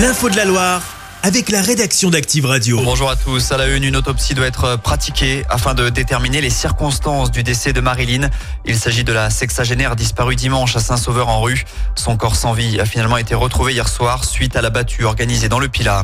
[0.00, 0.80] L'info de la Loire
[1.22, 2.80] avec la rédaction d'Active Radio.
[2.82, 3.52] Bonjour à tous.
[3.52, 7.74] À la une, une autopsie doit être pratiquée afin de déterminer les circonstances du décès
[7.74, 8.30] de Marilyn.
[8.64, 11.64] Il s'agit de la sexagénaire disparue dimanche à Saint-Sauveur-en-Rue.
[11.94, 15.50] Son corps sans vie a finalement été retrouvé hier soir suite à la battue organisée
[15.50, 16.02] dans le Pilat.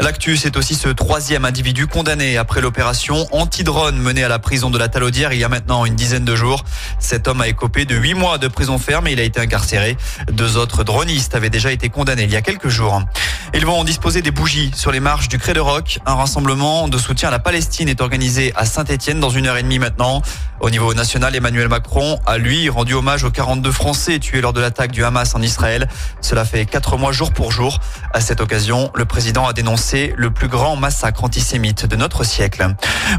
[0.00, 4.78] L'actu, c'est aussi ce troisième individu condamné après l'opération anti-drone menée à la prison de
[4.78, 6.64] la Talaudière il y a maintenant une dizaine de jours.
[6.98, 9.98] Cet homme a écopé de huit mois de prison ferme et il a été incarcéré.
[10.32, 13.02] Deux autres dronistes avaient déjà été condamnés il y a quelques jours.
[13.56, 16.00] Ils vont disposer des bougies sur les marches du Cré de Roc.
[16.06, 19.62] Un rassemblement de soutien à la Palestine est organisé à Saint-Etienne dans une heure et
[19.62, 20.22] demie maintenant.
[20.60, 24.60] Au niveau national, Emmanuel Macron a lui rendu hommage aux 42 Français tués lors de
[24.60, 25.88] l'attaque du Hamas en Israël.
[26.20, 27.78] Cela fait quatre mois jour pour jour.
[28.12, 32.66] À cette occasion, le président a dénoncé le plus grand massacre antisémite de notre siècle.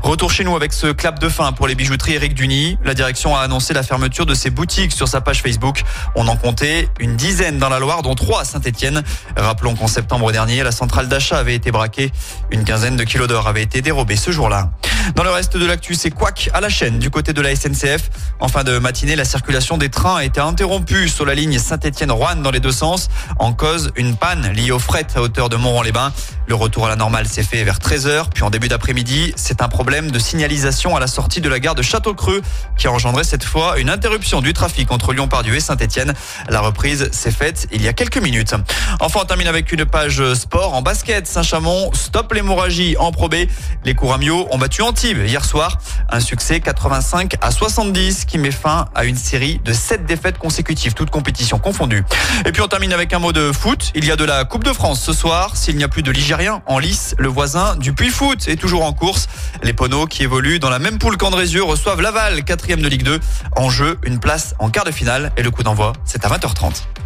[0.04, 2.78] Retour chez nous avec ce clap de fin pour les bijouteries Eric Duny.
[2.84, 5.84] La direction a annoncé la fermeture de ses boutiques sur sa page Facebook.
[6.16, 9.02] On en comptait une dizaine dans la Loire, dont trois à Saint-Etienne.
[9.38, 12.12] Rappelons qu'en septembre dernier, la centrale d'achat avait été braquée.
[12.52, 14.72] Une quinzaine de kilos d'or avait été dérobée ce jour-là.
[15.14, 18.10] Dans le reste de l'actu, c'est quack à la chaîne du côté de la SNCF.
[18.40, 22.42] En fin de matinée, la circulation des trains a été interrompue sur la ligne Saint-Étienne-Roanne
[22.42, 23.10] dans les deux sens.
[23.38, 26.12] En cause, une panne liée au fret à hauteur de Montron-les-Bains.
[26.48, 28.30] Le retour à la normale s'est fait vers 13h.
[28.34, 31.76] Puis en début d'après-midi, c'est un problème de signalisation à la sortie de la gare
[31.76, 32.42] de Château-Creux
[32.78, 36.14] qui a engendré cette fois une interruption du trafic entre Lyon-Pardieu et Saint-Étienne.
[36.50, 38.56] La reprise s'est faite il y a quelques minutes.
[39.00, 41.28] Enfin, on termine avec une page sport en basket.
[41.28, 43.50] Saint-Chamond, stop l'hémorragie en probé.
[43.84, 45.78] Les Couramio ont battu Hier soir.
[46.10, 50.94] Un succès 85 à 70 qui met fin à une série de 7 défaites consécutives,
[50.94, 52.04] toutes compétitions confondues.
[52.46, 53.92] Et puis on termine avec un mot de foot.
[53.94, 55.58] Il y a de la Coupe de France ce soir.
[55.58, 58.86] S'il n'y a plus de Ligérien en lice, le voisin du Puy Foot est toujours
[58.86, 59.28] en course.
[59.64, 63.20] Les Poneaux qui évoluent dans la même poule qu'Andrézieux reçoivent Laval, quatrième de Ligue 2.
[63.58, 67.05] En jeu, une place en quart de finale et le coup d'envoi, c'est à 20h30.